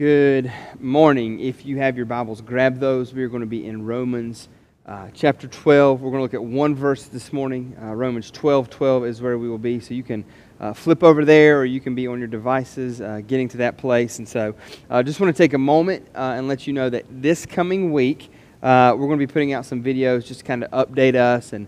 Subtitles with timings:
[0.00, 1.40] Good morning.
[1.40, 3.12] If you have your Bibles, grab those.
[3.12, 4.48] We are going to be in Romans
[4.86, 6.00] uh, chapter 12.
[6.00, 7.76] We're going to look at one verse this morning.
[7.78, 9.78] Uh, Romans 12 12 is where we will be.
[9.78, 10.24] So you can
[10.58, 13.76] uh, flip over there or you can be on your devices uh, getting to that
[13.76, 14.18] place.
[14.18, 14.54] And so
[14.88, 17.44] I uh, just want to take a moment uh, and let you know that this
[17.44, 18.30] coming week,
[18.62, 21.66] we're going to be putting out some videos just to kind of update us and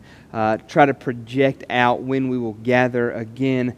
[0.69, 3.77] try to project out when we will gather again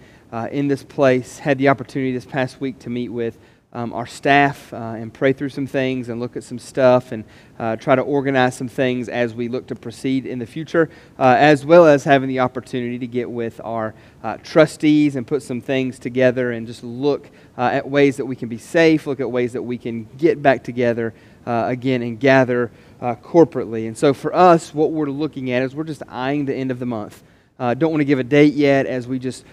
[0.52, 1.40] in this place.
[1.40, 3.36] Had the opportunity this past week to meet with
[3.74, 7.24] um, our staff uh, and pray through some things and look at some stuff and
[7.58, 10.88] uh, try to organize some things as we look to proceed in the future,
[11.18, 15.42] uh, as well as having the opportunity to get with our uh, trustees and put
[15.42, 17.28] some things together and just look
[17.58, 20.40] uh, at ways that we can be safe, look at ways that we can get
[20.40, 21.12] back together
[21.46, 22.70] uh, again and gather
[23.22, 23.86] corporately.
[23.86, 26.78] And so for us, what we're looking at is we're just eyeing the end of
[26.78, 27.22] the month.
[27.58, 29.44] don't want to give a date yet as we just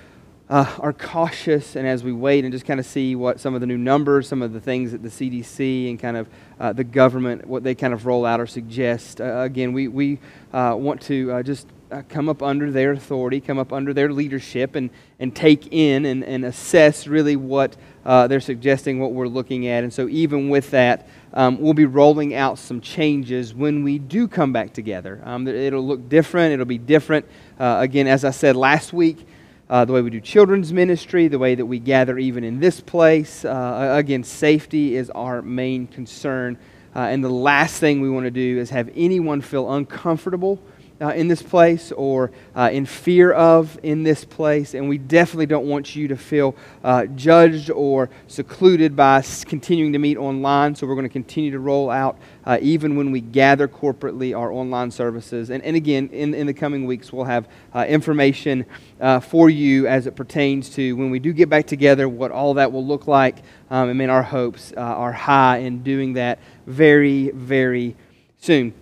[0.52, 3.62] uh, are cautious and as we wait and just kind of see what some of
[3.62, 6.28] the new numbers, some of the things that the CDC and kind of
[6.60, 9.22] uh, the government, what they kind of roll out or suggest.
[9.22, 10.20] Uh, again, we, we
[10.52, 14.12] uh, want to uh, just uh, come up under their authority, come up under their
[14.12, 19.68] leadership, and, and take in and, and assess really what they're suggesting, what we're looking
[19.68, 19.86] at.
[19.86, 24.28] And so, even with that, um, we'll be rolling out some changes when we do
[24.28, 25.22] come back together.
[25.24, 27.26] Um, it'll look different, it'll be different.
[27.58, 29.26] again, as I said last week,
[29.72, 32.82] uh, the way we do children's ministry, the way that we gather even in this
[32.82, 33.46] place.
[33.46, 36.58] Uh, again, safety is our main concern.
[36.94, 40.62] Uh, and the last thing we want to do is have anyone feel uncomfortable
[41.02, 44.74] uh, in this place or uh, in fear of in this place.
[44.74, 50.00] And we definitely don't want you to feel uh, judged or secluded by continuing to
[50.00, 50.76] meet online.
[50.76, 54.52] So we're going to continue to roll out, uh, even when we gather corporately, our
[54.52, 55.50] online services.
[55.50, 58.66] And, and again, in, in the coming weeks, we'll have uh, information
[59.00, 62.54] uh, for you as it pertains to when we do get back together, what all
[62.56, 63.38] that will look like.
[63.70, 67.96] Um, I mean, our hopes are high in doing that very, very
[68.40, 68.74] soon.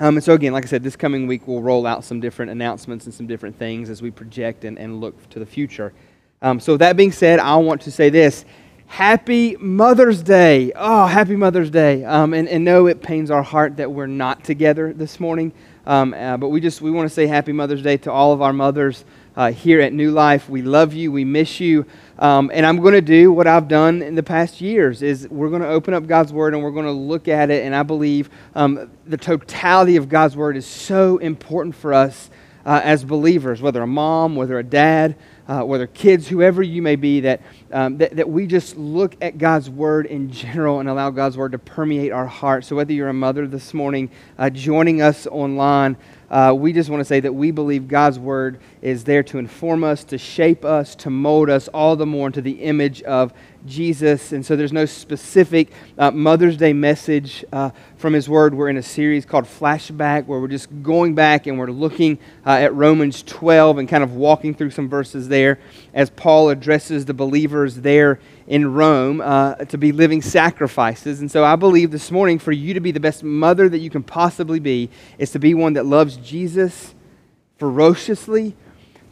[0.00, 2.50] Um, and so, again, like I said, this coming week we'll roll out some different
[2.50, 5.92] announcements and some different things as we project and, and look to the future.
[6.40, 8.46] Um, so, that being said, I want to say this
[8.86, 10.72] Happy Mother's Day.
[10.74, 12.02] Oh, happy Mother's Day.
[12.04, 15.52] Um, and, and no, it pains our heart that we're not together this morning.
[15.86, 18.40] Um, uh, but we just we want to say Happy Mother's Day to all of
[18.40, 19.04] our mothers
[19.36, 20.48] uh, here at New Life.
[20.48, 21.12] We love you.
[21.12, 21.84] We miss you.
[22.20, 25.48] Um, and I'm going to do what I've done in the past years is we're
[25.48, 27.64] going to open up God's Word and we're going to look at it.
[27.64, 32.28] And I believe um, the totality of God's Word is so important for us
[32.66, 35.16] uh, as believers, whether a mom, whether a dad,
[35.48, 37.40] uh, whether kids, whoever you may be, that,
[37.72, 41.52] um, that, that we just look at God's Word in general and allow God's Word
[41.52, 42.68] to permeate our hearts.
[42.68, 45.96] So whether you're a mother this morning uh, joining us online,
[46.30, 49.82] uh, we just want to say that we believe God's word is there to inform
[49.82, 53.32] us, to shape us, to mold us all the more into the image of
[53.66, 54.32] Jesus.
[54.32, 58.54] And so there's no specific uh, Mother's Day message uh, from His Word.
[58.54, 62.50] We're in a series called Flashback, where we're just going back and we're looking uh,
[62.50, 65.58] at Romans 12 and kind of walking through some verses there
[65.92, 68.20] as Paul addresses the believers there
[68.50, 71.20] in Rome uh, to be living sacrifices.
[71.20, 73.90] And so I believe this morning for you to be the best mother that you
[73.90, 76.92] can possibly be is to be one that loves Jesus
[77.58, 78.56] ferociously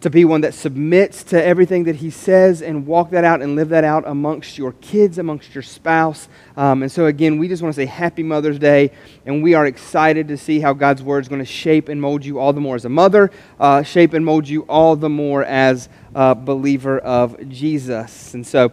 [0.00, 3.56] to be one that submits to everything that he says and walk that out and
[3.56, 6.28] live that out amongst your kids, amongst your spouse.
[6.56, 8.92] Um, and so, again, we just want to say Happy Mother's Day,
[9.26, 12.24] and we are excited to see how God's Word is going to shape and mold
[12.24, 15.42] you all the more as a mother, uh, shape and mold you all the more
[15.44, 18.34] as a believer of Jesus.
[18.34, 18.70] And so,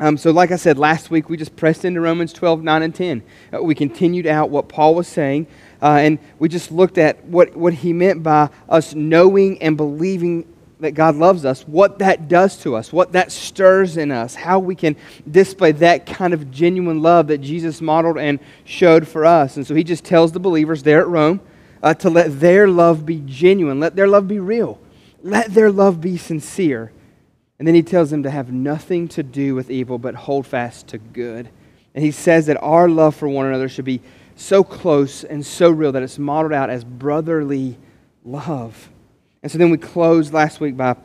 [0.00, 2.94] um, so, like I said last week, we just pressed into Romans 12, 9, and
[2.94, 3.22] 10.
[3.52, 5.48] Uh, we continued out what Paul was saying.
[5.82, 10.46] Uh, and we just looked at what, what he meant by us knowing and believing
[10.80, 14.60] that God loves us, what that does to us, what that stirs in us, how
[14.60, 14.94] we can
[15.28, 19.56] display that kind of genuine love that Jesus modeled and showed for us.
[19.56, 21.40] And so he just tells the believers there at Rome
[21.82, 24.78] uh, to let their love be genuine, let their love be real,
[25.24, 26.92] let their love be sincere.
[27.58, 30.88] And then he tells them to have nothing to do with evil, but hold fast
[30.88, 31.48] to good.
[31.94, 34.00] And he says that our love for one another should be
[34.36, 37.76] so close and so real that it's modeled out as brotherly
[38.24, 38.90] love.
[39.42, 40.96] And so then we closed last week by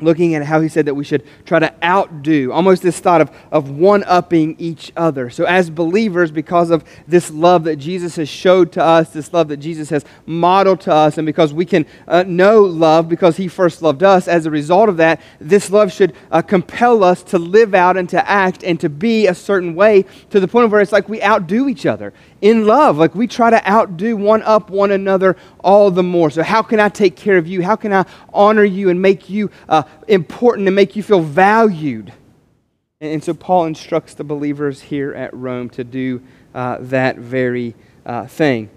[0.00, 3.30] looking at how he said that we should try to outdo, almost this thought of,
[3.50, 5.30] of one upping each other.
[5.30, 9.48] So, as believers, because of this love that Jesus has showed to us, this love
[9.48, 13.48] that Jesus has modeled to us, and because we can uh, know love because he
[13.48, 17.38] first loved us, as a result of that, this love should uh, compel us to
[17.38, 20.80] live out and to act and to be a certain way to the point where
[20.80, 22.12] it's like we outdo each other
[22.44, 22.98] in love.
[22.98, 26.30] Like we try to outdo one up one another all the more.
[26.30, 27.62] So, how can I take care of you?
[27.62, 32.12] How can I honor you and make you uh, important and make you feel valued?
[33.00, 36.22] And, so Paul instructs the believers here at Rome to do
[36.54, 37.74] uh, that very
[38.06, 38.68] uh, thing.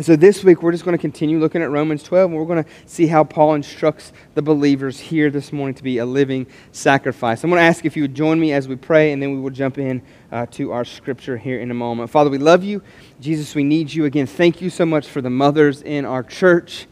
[0.00, 2.46] And so this week, we're just going to continue looking at Romans 12, and we're
[2.46, 6.46] going to see how Paul instructs the believers here this morning to be a living
[6.72, 7.44] sacrifice.
[7.44, 9.38] I'm going to ask if you would join me as we pray, and then we
[9.38, 10.00] will jump in
[10.32, 12.08] uh, to our scripture here in a moment.
[12.08, 12.80] Father, we love you.
[13.20, 14.06] Jesus, we need you.
[14.06, 16.86] Again, thank you so much for the mothers in our church.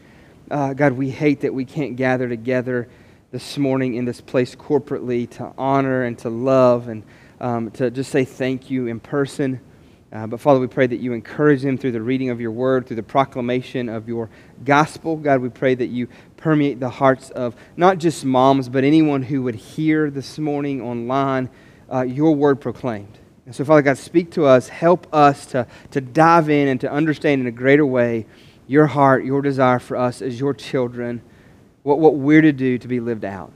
[0.51, 2.89] Uh, God, we hate that we can't gather together
[3.31, 7.01] this morning in this place corporately to honor and to love and
[7.41, 9.61] um, to just say thank you in person.
[10.11, 12.87] Uh, but Father, we pray that you encourage them through the reading of your word,
[12.87, 14.29] through the proclamation of your
[14.65, 15.15] gospel.
[15.15, 19.43] God, we pray that you permeate the hearts of not just moms, but anyone who
[19.43, 21.49] would hear this morning online
[21.91, 23.19] uh, your word proclaimed.
[23.45, 24.67] And so, Father God, speak to us.
[24.67, 28.25] Help us to, to dive in and to understand in a greater way
[28.67, 31.21] your heart, your desire for us as your children,
[31.83, 33.51] what, what we're to do to be lived out.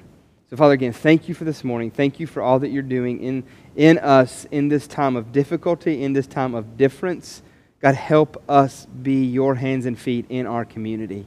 [0.54, 1.90] So, Father, again, thank you for this morning.
[1.90, 3.44] Thank you for all that you're doing in,
[3.76, 7.42] in us in this time of difficulty, in this time of difference.
[7.82, 11.26] God, help us be your hands and feet in our community.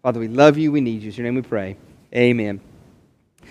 [0.00, 0.70] Father, we love you.
[0.70, 1.08] We need you.
[1.10, 1.76] In your name we pray.
[2.14, 2.60] Amen.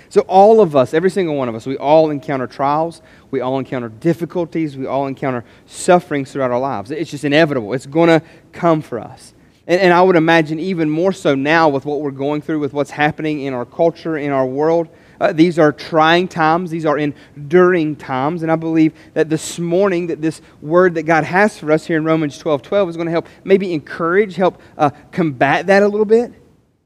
[0.07, 3.01] So, all of us, every single one of us, we all encounter trials.
[3.29, 4.77] We all encounter difficulties.
[4.77, 6.89] We all encounter sufferings throughout our lives.
[6.89, 7.73] It's just inevitable.
[7.73, 9.33] It's going to come for us.
[9.67, 12.71] And, and I would imagine even more so now with what we're going through, with
[12.71, 14.87] what's happening in our culture, in our world.
[15.19, 16.69] Uh, these are trying times.
[16.69, 18.43] These are enduring times.
[18.43, 21.97] And I believe that this morning, that this word that God has for us here
[21.97, 25.87] in Romans 12 12 is going to help maybe encourage, help uh, combat that a
[25.87, 26.33] little bit.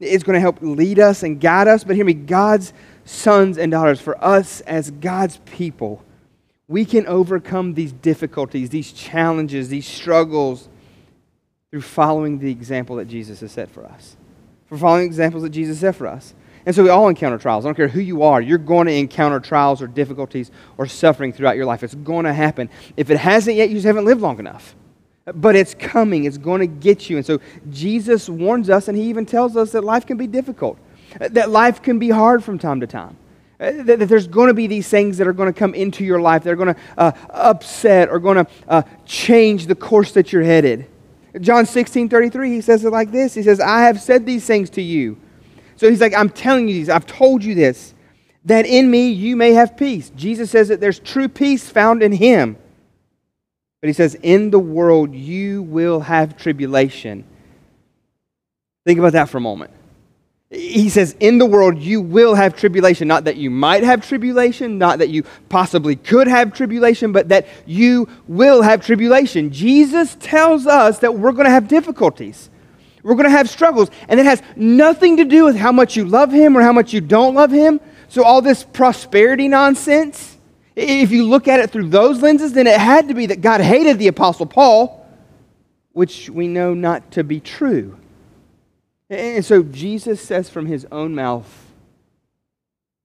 [0.00, 1.84] It's going to help lead us and guide us.
[1.84, 2.72] But hear me, God's
[3.04, 6.02] sons and daughters, for us as God's people,
[6.68, 10.68] we can overcome these difficulties, these challenges, these struggles
[11.70, 14.16] through following the example that Jesus has set for us.
[14.66, 16.34] For following examples that Jesus set for us.
[16.64, 17.64] And so we all encounter trials.
[17.64, 21.32] I don't care who you are, you're going to encounter trials or difficulties or suffering
[21.32, 21.82] throughout your life.
[21.82, 22.70] It's going to happen.
[22.96, 24.74] If it hasn't yet, you just haven't lived long enough.
[25.24, 27.16] But it's coming, it's going to get you.
[27.16, 30.78] And so Jesus warns us, and he even tells us that life can be difficult,
[31.18, 33.16] that life can be hard from time to time.
[33.58, 36.42] That, there's going to be these things that are going to come into your life
[36.42, 40.42] that are going to uh, upset or going to uh, change the course that you're
[40.42, 40.88] headed.
[41.40, 44.70] John 16, 33, he says it like this He says, I have said these things
[44.70, 45.16] to you
[45.82, 47.92] so he's like, I'm telling you these, I've told you this,
[48.44, 50.12] that in me you may have peace.
[50.14, 52.56] Jesus says that there's true peace found in him.
[53.80, 57.24] But he says, in the world you will have tribulation.
[58.86, 59.72] Think about that for a moment.
[60.50, 63.08] He says, in the world you will have tribulation.
[63.08, 67.48] Not that you might have tribulation, not that you possibly could have tribulation, but that
[67.66, 69.50] you will have tribulation.
[69.50, 72.50] Jesus tells us that we're going to have difficulties.
[73.02, 73.90] We're going to have struggles.
[74.08, 76.92] And it has nothing to do with how much you love Him or how much
[76.92, 77.80] you don't love Him.
[78.08, 80.36] So, all this prosperity nonsense,
[80.76, 83.60] if you look at it through those lenses, then it had to be that God
[83.60, 85.06] hated the Apostle Paul,
[85.92, 87.98] which we know not to be true.
[89.08, 91.61] And so, Jesus says from His own mouth,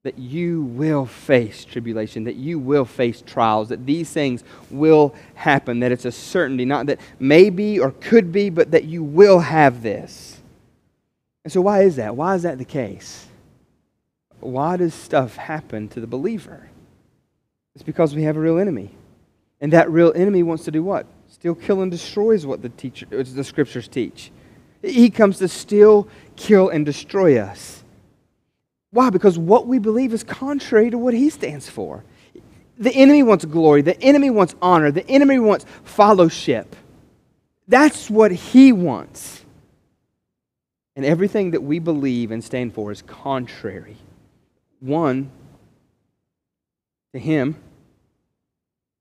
[0.07, 5.81] that you will face tribulation, that you will face trials, that these things will happen,
[5.81, 9.83] that it's a certainty, not that maybe or could be, but that you will have
[9.83, 10.39] this.
[11.43, 12.15] And so, why is that?
[12.15, 13.27] Why is that the case?
[14.39, 16.69] Why does stuff happen to the believer?
[17.75, 18.91] It's because we have a real enemy.
[19.59, 21.05] And that real enemy wants to do what?
[21.27, 24.31] Steal, kill, and destroy is what the, teacher, the scriptures teach.
[24.81, 27.83] He comes to steal, kill, and destroy us.
[28.97, 29.11] Why?
[29.11, 32.03] Because what we believe is contrary to what he stands for.
[32.79, 36.75] The enemy wants glory, the enemy wants honor, the enemy wants fellowship.
[37.67, 39.45] That's what he wants.
[40.95, 43.97] And everything that we believe and stand for is contrary.
[44.79, 45.29] One,
[47.13, 47.55] to him,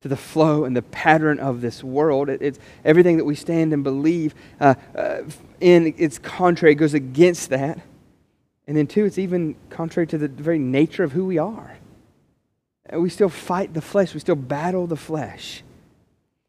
[0.02, 2.28] to the flow and the pattern of this world.
[2.28, 5.22] It, it's everything that we stand and believe uh, uh,
[5.58, 7.80] in, it's contrary, it goes against that.
[8.66, 11.78] And then, two, it's even contrary to the very nature of who we are.
[12.92, 15.62] We still fight the flesh, we still battle the flesh.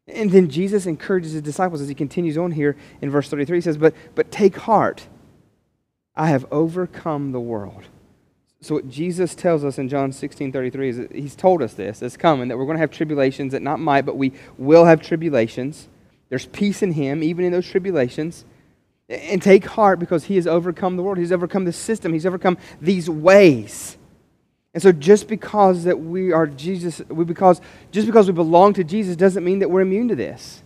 [0.06, 3.58] And then Jesus encourages his disciples as he continues on here in verse 33.
[3.58, 5.06] He says, But, but take heart,
[6.16, 7.84] I have overcome the world.
[8.60, 12.02] So, what Jesus tells us in John 16 33 is that he's told us this,
[12.02, 15.00] it's coming, that we're going to have tribulations, that not might, but we will have
[15.00, 15.88] tribulations.
[16.28, 18.44] There's peace in him, even in those tribulations.
[19.08, 21.18] And take heart because he has overcome the world.
[21.18, 22.12] He's overcome the system.
[22.12, 23.96] He's overcome these ways.
[24.74, 27.60] And so just because that we are Jesus, we because
[27.90, 30.62] just because we belong to Jesus doesn't mean that we're immune to this.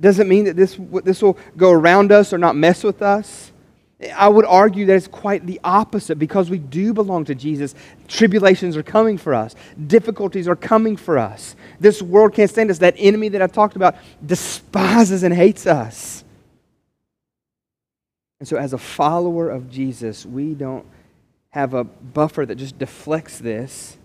[0.00, 3.52] Doesn't mean that this, this will go around us or not mess with us.
[4.16, 7.74] I would argue that it's quite the opposite because we do belong to Jesus.
[8.08, 9.54] Tribulations are coming for us,
[9.86, 11.54] difficulties are coming for us.
[11.78, 12.78] This world can't stand us.
[12.78, 16.21] That enemy that I talked about despises and hates us.
[18.42, 20.84] And so, as a follower of Jesus, we don't
[21.50, 23.96] have a buffer that just deflects this,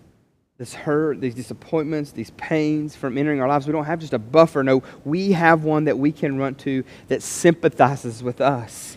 [0.58, 3.66] this hurt, these disappointments, these pains from entering our lives.
[3.66, 4.62] We don't have just a buffer.
[4.62, 8.96] No, we have one that we can run to that sympathizes with us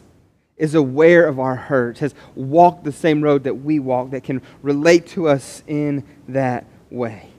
[0.57, 4.43] is aware of our hurts, has walked the same road that we walk, that can
[4.61, 7.30] relate to us in that way.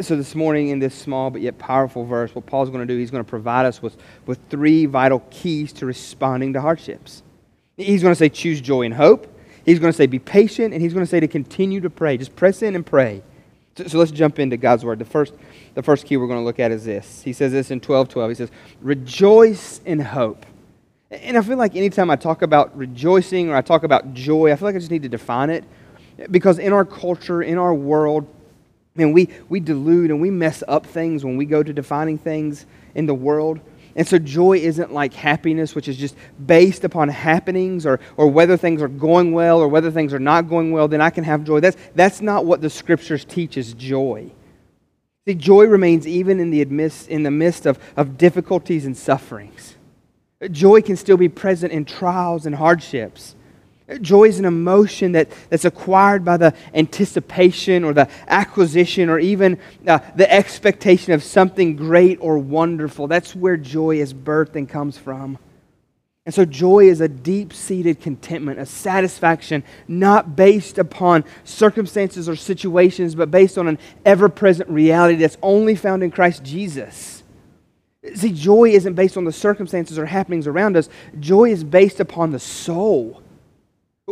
[0.00, 2.98] So, this morning, in this small but yet powerful verse, what Paul's going to do,
[2.98, 7.22] he's going to provide us with, with three vital keys to responding to hardships.
[7.78, 9.34] He's going to say, choose joy and hope.
[9.64, 10.74] He's going to say, be patient.
[10.74, 12.18] And he's going to say, to continue to pray.
[12.18, 13.22] Just press in and pray.
[13.78, 14.98] So, so let's jump into God's word.
[14.98, 15.32] The first,
[15.72, 17.22] the first key we're going to look at is this.
[17.22, 18.30] He says this in 12 12.
[18.30, 18.50] He says,
[18.82, 20.44] rejoice in hope.
[21.10, 24.56] And I feel like anytime I talk about rejoicing or I talk about joy, I
[24.56, 25.64] feel like I just need to define it.
[26.30, 28.26] Because in our culture, in our world,
[28.98, 32.66] man, we, we delude and we mess up things when we go to defining things
[32.94, 33.60] in the world.
[33.96, 36.14] And so joy isn't like happiness, which is just
[36.44, 40.48] based upon happenings or, or whether things are going well or whether things are not
[40.48, 41.60] going well, then I can have joy.
[41.60, 44.30] That's, that's not what the scriptures teach as joy.
[45.26, 49.76] See, joy remains even in the, midst, in the midst of, of difficulties and sufferings.
[50.50, 53.34] Joy can still be present in trials and hardships.
[54.02, 59.58] Joy is an emotion that, that's acquired by the anticipation or the acquisition or even
[59.86, 63.06] uh, the expectation of something great or wonderful.
[63.06, 65.38] That's where joy is birthed and comes from.
[66.26, 72.36] And so, joy is a deep seated contentment, a satisfaction not based upon circumstances or
[72.36, 77.22] situations, but based on an ever present reality that's only found in Christ Jesus.
[78.14, 80.90] See, joy isn't based on the circumstances or happenings around us.
[81.18, 83.22] Joy is based upon the soul,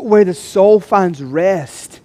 [0.03, 2.01] where the soul finds rest.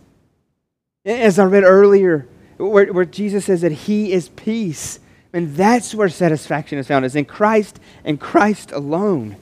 [1.05, 5.00] As I read earlier, where, where Jesus says that He is peace.
[5.33, 9.38] And that's where satisfaction is found, is in Christ and Christ alone.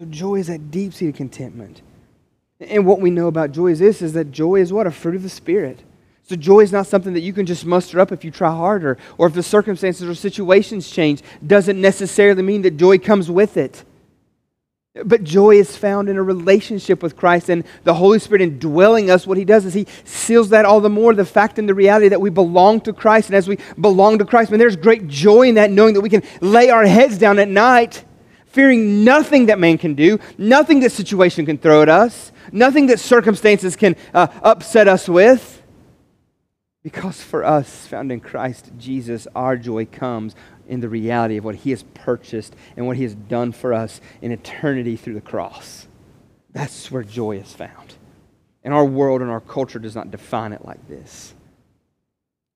[0.00, 1.82] So joy is that deep-seated contentment.
[2.60, 4.86] And what we know about joy is this, is that joy is what?
[4.86, 5.80] A fruit of the Spirit.
[6.28, 8.98] So, joy is not something that you can just muster up if you try harder,
[9.16, 11.22] or if the circumstances or situations change.
[11.46, 13.84] Doesn't necessarily mean that joy comes with it.
[15.04, 19.26] But joy is found in a relationship with Christ and the Holy Spirit indwelling us.
[19.26, 22.08] What He does is He seals that all the more the fact and the reality
[22.08, 23.28] that we belong to Christ.
[23.28, 26.08] And as we belong to Christ, man, there's great joy in that, knowing that we
[26.08, 28.04] can lay our heads down at night,
[28.46, 33.00] fearing nothing that man can do, nothing that situation can throw at us, nothing that
[33.00, 35.62] circumstances can uh, upset us with.
[36.82, 40.36] Because for us, found in Christ Jesus, our joy comes
[40.68, 44.00] in the reality of what He has purchased and what He has done for us
[44.20, 45.86] in eternity through the cross.
[46.52, 47.94] That's where joy is found.
[48.64, 51.34] And our world and our culture does not define it like this.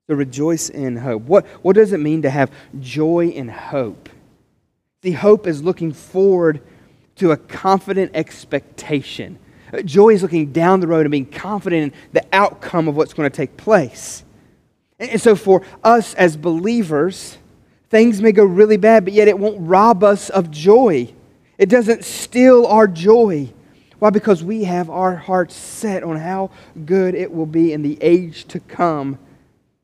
[0.07, 1.23] So rejoice in hope.
[1.23, 4.09] What, what does it mean to have joy in hope?
[5.01, 6.61] The hope is looking forward
[7.15, 9.39] to a confident expectation
[9.85, 13.29] Joy is looking down the road and being confident in the outcome of what's going
[13.29, 14.23] to take place.
[14.99, 17.37] And so, for us as believers,
[17.91, 21.13] things may go really bad, but yet it won't rob us of joy.
[21.57, 23.53] It doesn't steal our joy.
[23.99, 24.09] Why?
[24.09, 26.49] Because we have our hearts set on how
[26.85, 29.19] good it will be in the age to come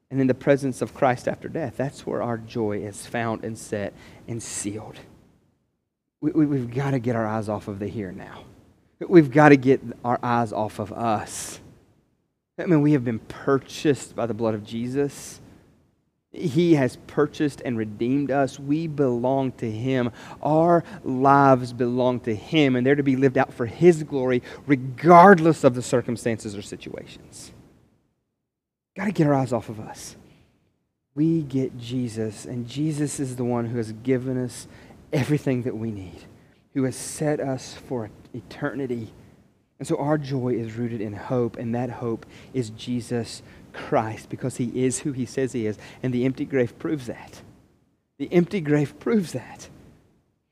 [0.10, 1.76] and in the presence of Christ after death.
[1.78, 3.94] That's where our joy is found and set
[4.28, 4.98] and sealed.
[6.22, 8.46] We, have we, got to get our eyes off of the here now.
[9.08, 11.60] We've got to get our eyes off of us.
[12.58, 15.40] I mean, we have been purchased by the blood of Jesus.
[16.34, 18.60] He has purchased and redeemed us.
[18.60, 20.12] We belong to Him.
[20.42, 25.64] Our lives belong to Him, and they're to be lived out for His glory, regardless
[25.64, 27.52] of the circumstances or situations.
[28.96, 30.16] Got to get our eyes off of us.
[31.16, 34.68] We get Jesus, and Jesus is the one who has given us
[35.12, 36.26] everything that we need,
[36.74, 39.14] who has set us for eternity.
[39.80, 43.42] And so our joy is rooted in hope, and that hope is Jesus
[43.78, 45.78] Christ because he is who he says he is.
[46.04, 47.42] And the empty grave proves that.
[48.18, 49.70] The empty grave proves that.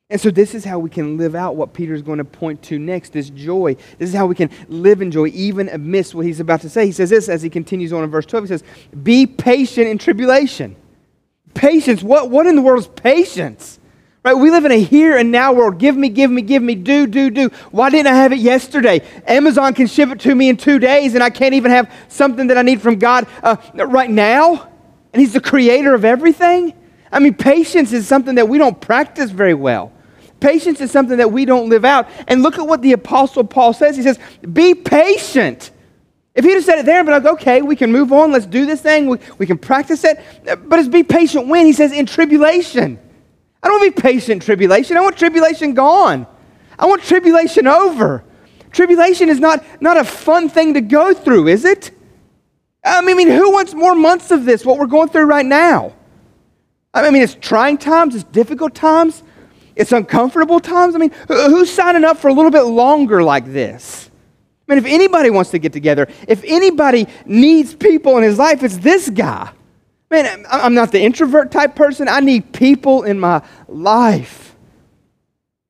[0.09, 2.61] And so, this is how we can live out what Peter is going to point
[2.63, 3.75] to next this joy.
[3.97, 6.85] This is how we can live in joy, even amidst what he's about to say.
[6.85, 8.43] He says this as he continues on in verse 12.
[8.43, 8.63] He says,
[9.01, 10.75] Be patient in tribulation.
[11.55, 12.03] Patience.
[12.03, 13.79] What, what in the world is patience?
[14.25, 14.33] Right?
[14.33, 15.77] We live in a here and now world.
[15.77, 17.49] Give me, give me, give me, do, do, do.
[17.69, 19.03] Why didn't I have it yesterday?
[19.27, 22.47] Amazon can ship it to me in two days, and I can't even have something
[22.47, 24.67] that I need from God uh, right now?
[25.13, 26.73] And He's the creator of everything?
[27.11, 29.93] I mean, patience is something that we don't practice very well.
[30.39, 32.09] Patience is something that we don't live out.
[32.27, 33.95] And look at what the Apostle Paul says.
[33.95, 34.17] He says,
[34.51, 35.69] Be patient.
[36.33, 38.47] If he'd have said it there and been like, okay, we can move on, let's
[38.47, 40.19] do this thing, we, we can practice it.
[40.65, 41.67] But it's be patient when?
[41.67, 42.99] He says, in tribulation.
[43.65, 44.95] I don't want to be patient tribulation.
[44.95, 46.27] I want tribulation gone.
[46.77, 48.23] I want tribulation over.
[48.69, 51.89] Tribulation is not, not a fun thing to go through, is it?
[52.83, 55.95] I mean, who wants more months of this, what we're going through right now?
[56.93, 59.23] I mean, it's trying times, it's difficult times,
[59.75, 60.93] it's uncomfortable times.
[60.93, 64.11] I mean, who's signing up for a little bit longer like this?
[64.69, 68.61] I mean, if anybody wants to get together, if anybody needs people in his life,
[68.61, 69.51] it's this guy.
[70.15, 72.07] Man, I'm not the introvert type person.
[72.07, 74.55] I need people in my life.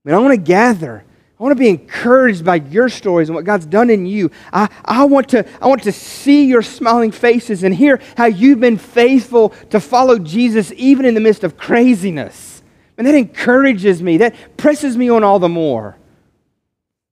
[0.05, 1.03] I I want to gather.
[1.39, 4.29] I want to be encouraged by your stories and what God's done in you.
[4.53, 8.59] I, I, want to, I want to see your smiling faces and hear how you've
[8.59, 12.61] been faithful to follow Jesus even in the midst of craziness.
[12.99, 14.17] And that encourages me.
[14.17, 15.97] That presses me on all the more.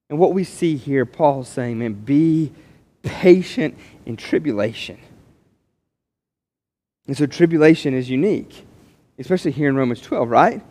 [0.08, 2.52] And what we see here, Paul's saying, man, be
[3.02, 3.76] patient
[4.06, 5.00] in tribulation.
[7.08, 8.66] And so tribulation is unique,
[9.20, 10.62] especially here in Romans 12, right?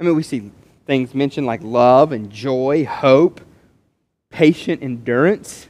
[0.00, 0.50] I mean, we see
[0.86, 3.40] things mentioned like love and joy, hope,
[4.30, 5.68] patient endurance.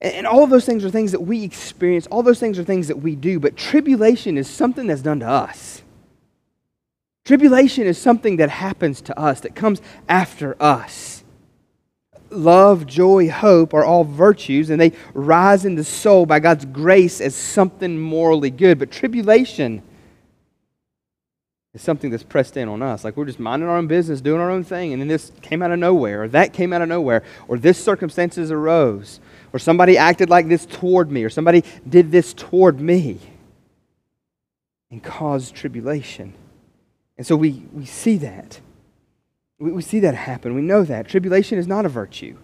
[0.00, 2.06] And all of those things are things that we experience.
[2.06, 3.40] All those things are things that we do.
[3.40, 5.82] But tribulation is something that's done to us.
[7.24, 11.15] Tribulation is something that happens to us, that comes after us
[12.36, 17.20] love, joy, hope are all virtues, and they rise in the soul by God's grace
[17.20, 18.78] as something morally good.
[18.78, 19.82] But tribulation
[21.74, 23.04] is something that's pressed in on us.
[23.04, 25.62] Like we're just minding our own business, doing our own thing, and then this came
[25.62, 29.20] out of nowhere, or that came out of nowhere, or this circumstances arose,
[29.52, 33.18] or somebody acted like this toward me, or somebody did this toward me,
[34.90, 36.32] and caused tribulation.
[37.18, 38.60] And so we, we see that.
[39.58, 40.54] We, we see that happen.
[40.54, 41.08] We know that.
[41.08, 42.36] Tribulation is not a virtue.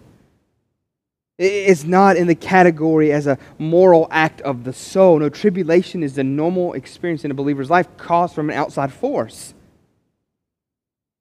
[1.39, 5.19] It's not in the category as a moral act of the soul.
[5.19, 9.53] No, tribulation is the normal experience in a believer's life caused from an outside force.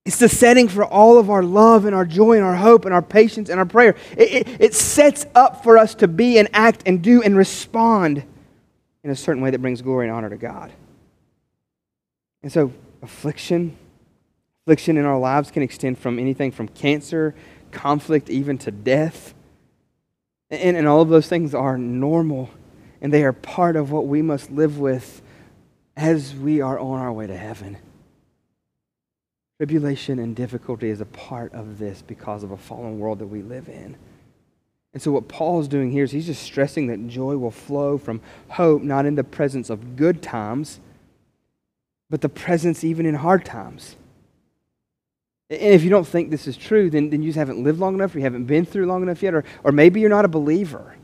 [0.05, 2.92] It's the setting for all of our love and our joy and our hope and
[2.92, 3.94] our patience and our prayer.
[4.16, 8.24] It, it, it, sets up for us to be and act and do and respond
[9.05, 10.72] in a certain way that brings glory and honor to God.
[12.42, 13.76] And so, affliction,
[14.64, 17.35] Affliction in our lives can extend from anything from cancer,
[17.72, 19.35] conflict, even to death.
[20.51, 22.48] And, and all of those things are normal,
[23.01, 25.20] and they are part of what we must live with
[25.96, 27.77] as we are on our way to heaven.
[29.59, 33.42] Tribulation and difficulty is a part of this because of a fallen world that we
[33.42, 33.96] live in.
[34.92, 37.98] And so, what Paul is doing here is he's just stressing that joy will flow
[37.98, 38.20] from
[38.51, 40.81] hope, not in the presence of good times,
[42.11, 43.96] but the presence even in hard times.
[45.53, 47.95] And if you don't think this is true, then, then you just haven't lived long
[47.95, 50.29] enough, or you haven't been through long enough yet, or, or maybe you're not a
[50.29, 50.97] believer.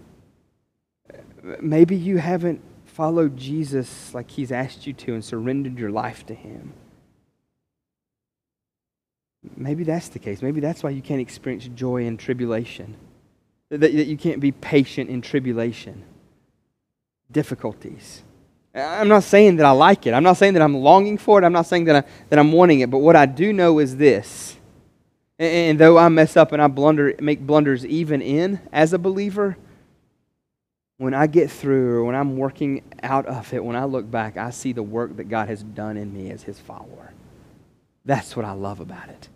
[1.60, 6.34] Maybe you haven't followed Jesus like he's asked you to and surrendered your life to
[6.34, 6.72] him.
[9.54, 10.40] Maybe that's the case.
[10.40, 12.96] Maybe that's why you can't experience joy in tribulation,
[13.68, 16.04] that, that you can't be patient in tribulation,
[17.30, 18.22] difficulties.
[18.78, 20.12] I'm not saying that I like it.
[20.12, 21.44] I'm not saying that I'm longing for it.
[21.44, 22.90] I'm not saying that, I, that I'm wanting it.
[22.90, 24.56] But what I do know is this.
[25.38, 28.98] And, and though I mess up and I blunder, make blunders even in as a
[28.98, 29.56] believer,
[30.98, 34.36] when I get through or when I'm working out of it, when I look back,
[34.36, 37.12] I see the work that God has done in me as his follower.
[38.04, 39.28] That's what I love about it.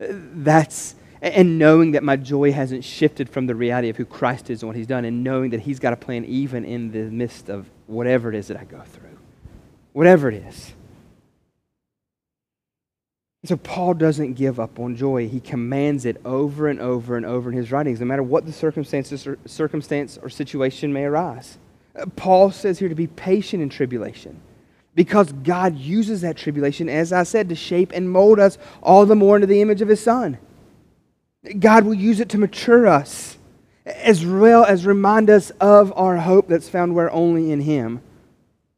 [0.00, 4.62] That's and knowing that my joy hasn't shifted from the reality of who Christ is
[4.62, 7.48] and what he's done, and knowing that he's got a plan even in the midst
[7.48, 9.18] of whatever it is that I go through.
[9.92, 10.72] Whatever it is.
[13.44, 15.28] So Paul doesn't give up on joy.
[15.28, 18.52] He commands it over and over and over in his writings, no matter what the
[18.52, 21.56] circumstances or circumstance or situation may arise.
[21.96, 24.40] Uh, Paul says here to be patient in tribulation
[24.94, 29.16] because God uses that tribulation, as I said, to shape and mold us all the
[29.16, 30.38] more into the image of his Son.
[31.58, 33.37] God will use it to mature us
[33.88, 38.02] as well as remind us of our hope that's found where only in Him.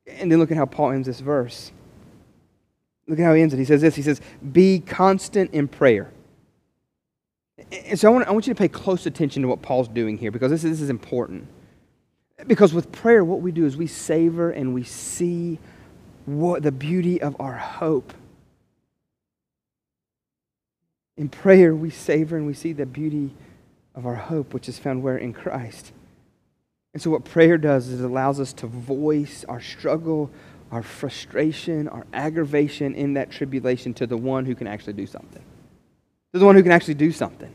[0.06, 1.72] And then look at how Paul ends this verse.
[3.06, 3.58] Look at how he ends it.
[3.58, 4.20] He says this He says,
[4.52, 6.10] Be constant in prayer.
[7.86, 10.16] And so I want, I want you to pay close attention to what Paul's doing
[10.16, 11.46] here because this, this is important.
[12.46, 15.58] Because with prayer, what we do is we savor and we see
[16.24, 18.14] what the beauty of our hope
[21.20, 23.30] in prayer, we savor and we see the beauty
[23.94, 25.18] of our hope, which is found where?
[25.18, 25.92] In Christ.
[26.92, 30.30] And so, what prayer does is it allows us to voice our struggle
[30.70, 35.42] our frustration, our aggravation in that tribulation to the one who can actually do something.
[36.32, 37.52] To the one who can actually do something.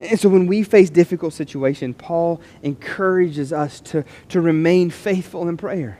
[0.00, 5.56] And so when we face difficult situations, Paul encourages us to, to remain faithful in
[5.56, 5.98] prayer.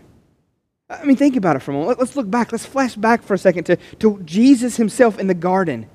[0.88, 1.98] I mean, think about it for a moment.
[1.98, 2.52] Let's look back.
[2.52, 5.88] Let's flash back for a second to, to Jesus himself in the garden,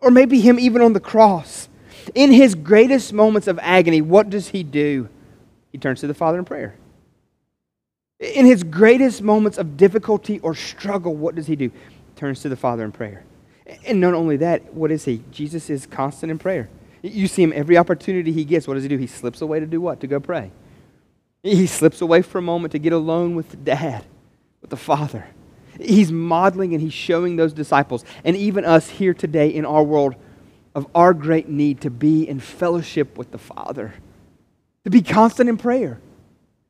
[0.00, 1.68] or maybe him even on the cross.
[2.14, 5.08] In his greatest moments of agony, what does he do?
[5.70, 6.74] He turns to the Father in prayer.
[8.20, 11.70] In his greatest moments of difficulty or struggle, what does he do?
[12.16, 13.24] Turns to the Father in prayer.
[13.86, 15.22] And not only that, what is he?
[15.30, 16.68] Jesus is constant in prayer.
[17.02, 18.68] You see him every opportunity he gets.
[18.68, 18.96] What does he do?
[18.96, 20.00] He slips away to do what?
[20.00, 20.52] To go pray.
[21.42, 24.04] He slips away for a moment to get alone with the dad,
[24.60, 25.26] with the Father.
[25.80, 30.14] He's modeling and he's showing those disciples and even us here today in our world
[30.74, 33.94] of our great need to be in fellowship with the Father,
[34.84, 36.00] to be constant in prayer.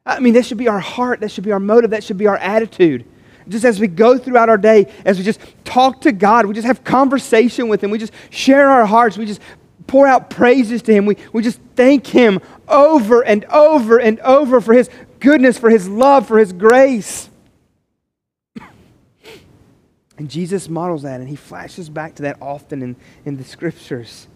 [0.05, 2.27] I mean, that should be our heart, that should be our motive, that should be
[2.27, 3.05] our attitude.
[3.49, 6.67] Just as we go throughout our day, as we just talk to God, we just
[6.67, 9.41] have conversation with Him, we just share our hearts, we just
[9.87, 14.61] pour out praises to Him, we, we just thank Him over and over and over
[14.61, 17.29] for His goodness, for His love, for His grace.
[20.23, 24.29] And Jesus models that, and He flashes back to that often in, in the Scriptures.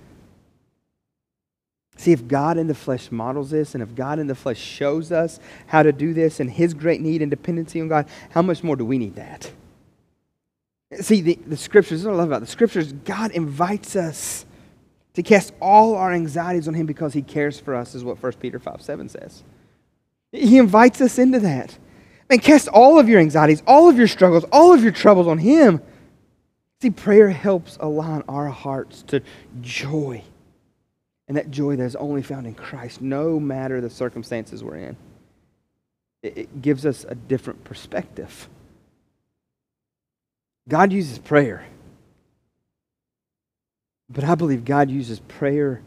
[1.96, 5.12] See, if God in the flesh models this, and if God in the flesh shows
[5.12, 8.64] us how to do this and his great need and dependency on God, how much
[8.64, 9.48] more do we need that?
[11.00, 14.44] See, the, the scriptures, what I love about the scriptures, God invites us
[15.14, 18.32] to cast all our anxieties on him because he cares for us, is what 1
[18.40, 19.44] Peter 5 7 says.
[20.32, 21.78] He invites us into that.
[22.28, 25.38] And cast all of your anxieties, all of your struggles, all of your troubles on
[25.38, 25.80] him.
[26.82, 29.22] See, prayer helps align our hearts to
[29.60, 30.22] joy
[31.28, 34.96] and that joy that is only found in Christ, no matter the circumstances we're in.
[36.22, 38.48] It, it gives us a different perspective.
[40.68, 41.66] God uses prayer.
[44.08, 45.82] But I believe God uses prayer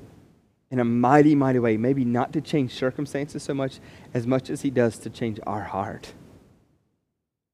[0.71, 1.78] in a mighty, mighty way.
[1.78, 3.80] Maybe not to change circumstances so much,
[4.13, 6.13] as much as He does to change our heart,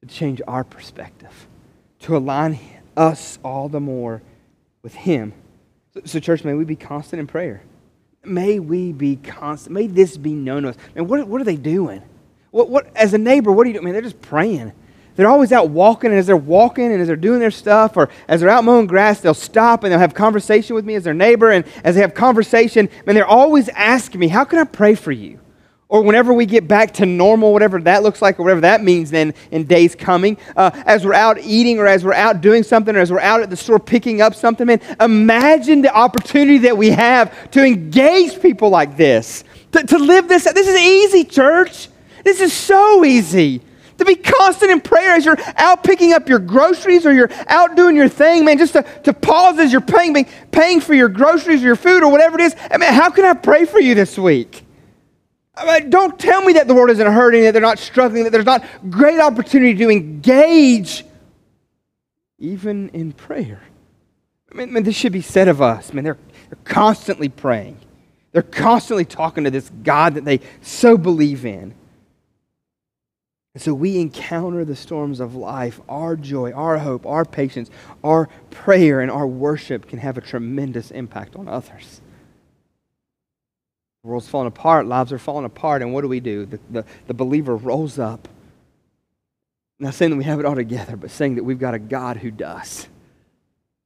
[0.08, 1.48] to change our perspective,
[2.00, 2.60] to align
[2.96, 4.22] us all the more
[4.82, 5.34] with Him.
[5.94, 7.62] So, so church, may we be constant in prayer.
[8.24, 9.74] May we be constant.
[9.74, 10.78] May this be known to us.
[10.96, 12.02] And what, what are they doing?
[12.52, 13.86] What, what, as a neighbor, what are you doing?
[13.86, 14.72] Man, they're just praying.
[15.16, 18.10] They're always out walking, and as they're walking and as they're doing their stuff, or
[18.28, 21.14] as they're out mowing grass, they'll stop and they'll have conversation with me as their
[21.14, 21.52] neighbor.
[21.52, 25.12] And as they have conversation, man, they're always asking me, How can I pray for
[25.12, 25.40] you?
[25.96, 29.10] Or whenever we get back to normal, whatever that looks like, or whatever that means
[29.12, 32.98] then in days coming, uh, as we're out eating or as we're out doing something
[32.98, 36.78] or as we're out at the store picking up something, man, imagine the opportunity that
[36.78, 40.44] we have to engage people like this, to, to live this.
[40.44, 41.88] This is easy, church.
[42.26, 43.62] This is so easy.
[44.00, 47.78] To be constant in prayer as you're out picking up your groceries or you're out
[47.78, 51.64] doing your thing, man, just to, to pause as you're paying, paying for your groceries
[51.64, 52.56] or your food or whatever it is.
[52.70, 54.65] I mean, how can I pray for you this week?
[55.58, 58.32] I mean, don't tell me that the world isn't hurting, that they're not struggling, that
[58.32, 61.06] there's not great opportunity to engage
[62.40, 63.62] even in prayer.
[64.52, 65.92] I mean, I mean, this should be said of us.
[65.92, 66.18] I mean, they're,
[66.50, 67.78] they're constantly praying.
[68.32, 71.74] They're constantly talking to this God that they so believe in.
[73.54, 75.80] And so we encounter the storms of life.
[75.88, 77.70] Our joy, our hope, our patience,
[78.04, 82.02] our prayer, and our worship can have a tremendous impact on others.
[84.06, 86.46] The world's falling apart, lives are falling apart, and what do we do?
[86.46, 88.28] The, the, the believer rolls up.
[89.80, 92.18] Not saying that we have it all together, but saying that we've got a God
[92.18, 92.88] who does.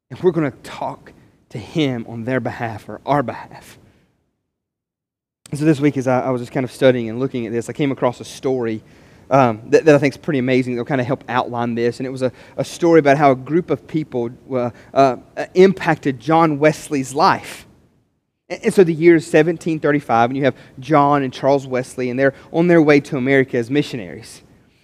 [0.09, 1.13] And we're going to talk
[1.51, 3.79] to Him on their behalf or our behalf.
[5.53, 7.69] so this week, as I, I, was just kind of studying and looking at this,
[7.69, 8.83] I came across a story
[9.29, 10.75] um, that, that, I think is pretty amazing.
[10.75, 12.01] That'll kind of help outline this.
[12.01, 15.15] And it was a, a story about how a group of people uh, uh,
[15.53, 17.65] impacted John Wesley's life.
[18.49, 22.33] And so the year is 1735, and you have John and Charles Wesley, and they're
[22.51, 24.41] on their way to America as missionaries.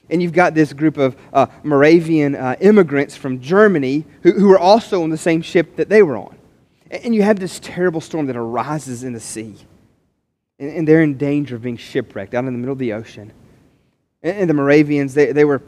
[0.09, 4.59] And you've got this group of uh, Moravian uh, immigrants from Germany who, who are
[4.59, 6.37] also on the same ship that they were on.
[6.91, 9.55] And you have this terrible storm that arises in the sea.
[10.59, 13.33] And, and they're in danger of being shipwrecked out in the middle of the ocean.
[14.21, 15.63] And, and the Moravians, they, they were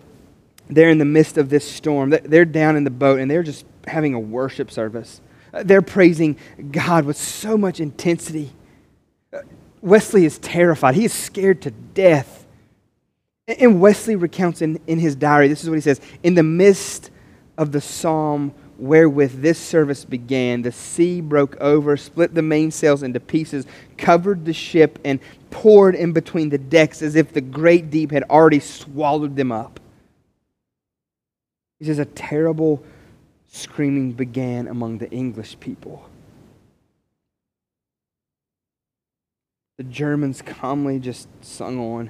[0.69, 2.10] they're in the midst of this storm.
[2.10, 5.21] They're down in the boat, and they're just having a worship service.
[5.53, 6.38] Uh, they're praising
[6.71, 8.51] God with so much intensity.
[9.33, 9.39] Uh,
[9.81, 10.95] Wesley is terrified.
[10.95, 12.45] He is scared to death.
[13.47, 17.12] And Wesley recounts in, in his diary this is what he says In the midst
[17.57, 23.19] of the psalm wherewith this service began, the sea broke over, split the mainsails into
[23.19, 23.65] pieces,
[23.97, 28.23] covered the ship, and poured in between the decks as if the great deep had
[28.23, 29.79] already swallowed them up.
[31.79, 32.83] He says, A terrible
[33.47, 36.10] screaming began among the English people.
[39.77, 42.10] The Germans calmly just sung on.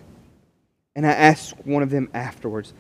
[0.96, 2.74] And I asked one of them afterwards,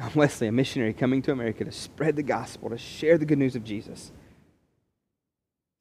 [0.00, 3.38] John Wesley, a missionary coming to America to spread the gospel, to share the good
[3.38, 4.12] news of Jesus,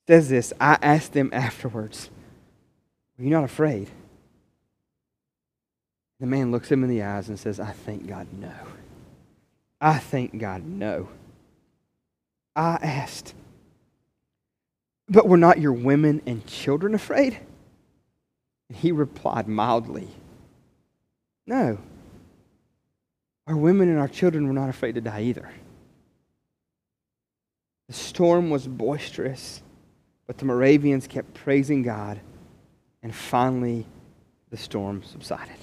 [0.07, 2.09] says this I asked them afterwards,
[3.17, 3.91] Were you not afraid?
[6.19, 8.53] The man looks him in the eyes and says, I thank God, no.
[9.79, 11.09] I thank God, no.
[12.57, 13.35] I asked,
[15.07, 17.39] But were not your women and children afraid?
[18.67, 20.09] And he replied mildly,
[21.45, 21.77] No.
[23.45, 25.49] Our women and our children were not afraid to die either.
[27.87, 29.61] The storm was boisterous,
[30.25, 32.19] but the Moravians kept praising God,
[33.01, 33.85] and finally
[34.49, 35.55] the storm subsided.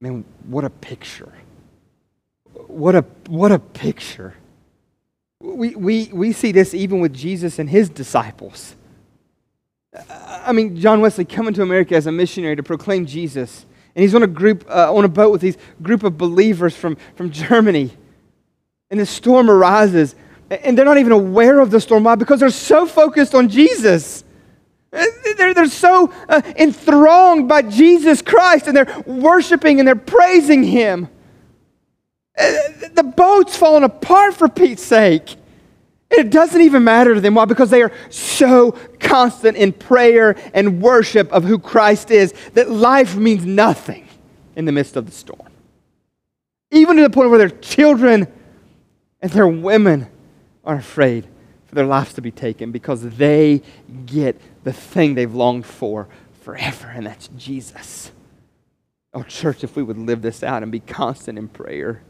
[0.00, 1.32] Man, what a picture.
[2.54, 4.34] What a, what a picture.
[5.40, 8.76] We, we, we see this even with Jesus and his disciples.
[10.18, 13.66] I mean, John Wesley coming to America as a missionary to proclaim Jesus.
[13.94, 16.96] And he's on a group, uh, on a boat with these group of believers from,
[17.14, 17.90] from Germany.
[18.90, 20.14] And the storm arises.
[20.50, 22.04] And they're not even aware of the storm.
[22.04, 22.14] Why?
[22.14, 24.24] Because they're so focused on Jesus.
[24.90, 31.08] They're, they're so uh, enthralled by Jesus Christ and they're worshiping and they're praising Him.
[32.94, 35.36] The boat's falling apart for Pete's sake.
[36.10, 37.34] It doesn't even matter to them.
[37.34, 37.46] Why?
[37.46, 43.16] Because they are so constant in prayer and worship of who Christ is that life
[43.16, 44.06] means nothing
[44.54, 45.48] in the midst of the storm.
[46.70, 48.26] Even to the point where their children
[49.20, 50.08] and their women
[50.64, 51.26] are afraid
[51.66, 53.62] for their lives to be taken because they
[54.04, 56.08] get the thing they've longed for
[56.42, 58.12] forever, and that's Jesus.
[59.14, 62.02] Oh, church, if we would live this out and be constant in prayer.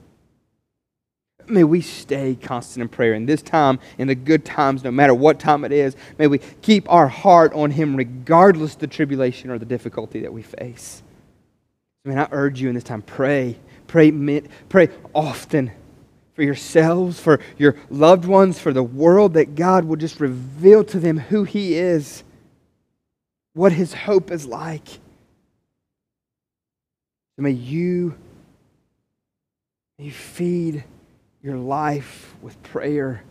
[1.49, 3.15] May we stay constant in prayer.
[3.15, 6.39] In this time, in the good times, no matter what time it is, may we
[6.39, 11.03] keep our heart on Him regardless the tribulation or the difficulty that we face.
[12.05, 13.57] I mean, I urge you in this time, pray.
[13.87, 14.11] Pray,
[14.69, 15.71] pray often
[16.35, 20.99] for yourselves, for your loved ones, for the world, that God will just reveal to
[20.99, 22.25] them who He is,
[23.53, 24.87] what His hope is like.
[27.39, 28.15] May you,
[29.99, 30.85] may you feed
[31.43, 33.23] your life with prayer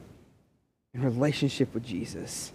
[0.93, 2.51] and relationship with Jesus.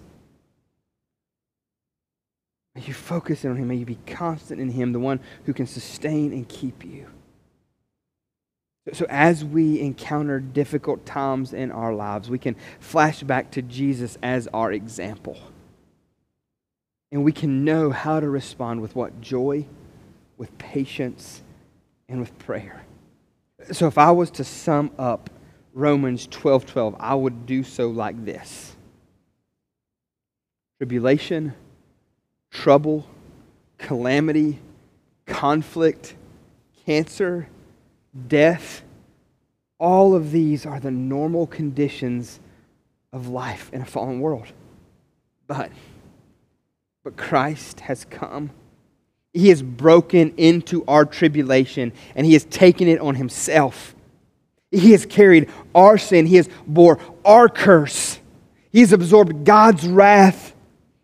[2.75, 3.69] May you focus in on Him.
[3.69, 7.07] May you be constant in Him, the one who can sustain and keep you.
[8.93, 14.17] So, as we encounter difficult times in our lives, we can flash back to Jesus
[14.23, 15.39] as our example.
[17.11, 19.21] And we can know how to respond with what?
[19.21, 19.67] Joy,
[20.37, 21.43] with patience,
[22.09, 22.85] and with prayer.
[23.73, 25.31] So, if I was to sum up
[25.77, 28.75] Romans 12 12, I would do so like this
[30.79, 31.53] tribulation,
[32.51, 33.07] trouble,
[33.77, 34.59] calamity,
[35.27, 36.15] conflict,
[36.87, 37.49] cancer,
[38.27, 38.83] death,
[39.79, 42.41] all of these are the normal conditions
[43.13, 44.47] of life in a fallen world.
[45.47, 45.71] But,
[47.05, 48.51] but Christ has come.
[49.35, 53.95] He has broken into our tribulation and he has taken it on himself.
[54.71, 56.27] He has carried our sin.
[56.27, 58.19] He has bore our curse.
[58.73, 60.55] He has absorbed God's wrath.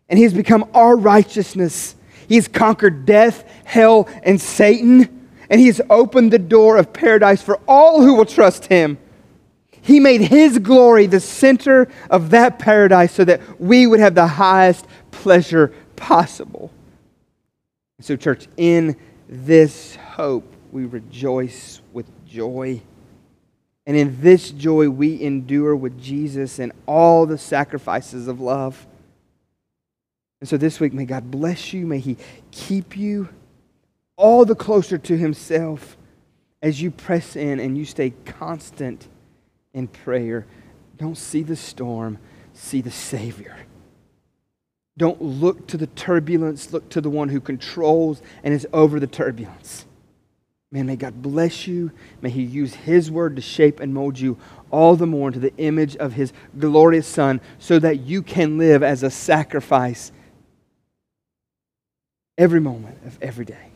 [0.09, 1.95] And he has become our righteousness.
[2.27, 5.29] He has conquered death, hell, and Satan.
[5.49, 8.97] And he has opened the door of paradise for all who will trust him.
[9.81, 14.27] He made his glory the center of that paradise so that we would have the
[14.27, 16.71] highest pleasure possible.
[17.99, 18.95] So, church, in
[19.27, 22.81] this hope, we rejoice with joy.
[23.85, 28.85] And in this joy, we endure with Jesus and all the sacrifices of love.
[30.39, 31.85] And so this week, may God bless you.
[31.85, 32.17] May He
[32.51, 33.29] keep you
[34.15, 35.97] all the closer to Himself
[36.61, 39.07] as you press in and you stay constant
[39.73, 40.45] in prayer.
[40.97, 42.19] Don't see the storm,
[42.53, 43.57] see the Savior.
[44.97, 49.07] Don't look to the turbulence, look to the one who controls and is over the
[49.07, 49.85] turbulence.
[50.73, 51.91] Man, may God bless you.
[52.19, 54.39] May He use His word to shape and mold you
[54.71, 58.81] all the more into the image of His glorious Son so that you can live
[58.81, 60.11] as a sacrifice
[62.39, 63.67] every moment of every day.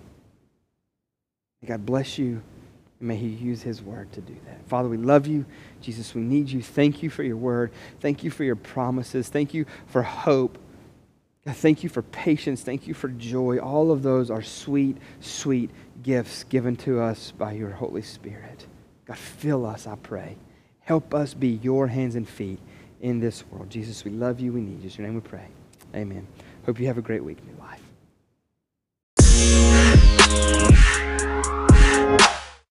[1.61, 2.41] May God bless you.
[2.99, 4.67] And may He use His word to do that.
[4.67, 5.45] Father, we love you.
[5.81, 6.63] Jesus, we need you.
[6.63, 7.71] Thank you for your word.
[7.99, 9.29] Thank you for your promises.
[9.29, 10.57] Thank you for hope.
[11.45, 12.61] God, thank you for patience.
[12.63, 13.59] Thank you for joy.
[13.59, 15.69] All of those are sweet, sweet
[16.07, 18.65] gifts given to us by your Holy Spirit.
[19.03, 20.37] God, fill us, I pray.
[20.79, 22.59] Help us be your hands and feet
[23.01, 23.69] in this world.
[23.69, 24.53] Jesus, we love you.
[24.53, 24.89] We need you.
[24.89, 25.47] In your name we pray.
[25.93, 26.25] Amen.
[26.65, 27.81] Hope you have a great week, new life.